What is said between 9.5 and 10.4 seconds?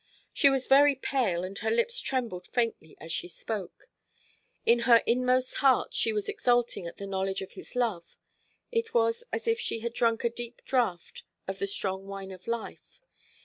she had drunk a